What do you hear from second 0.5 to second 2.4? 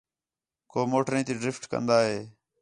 کو موٹریں تی ڈرفٹ کندا ہِے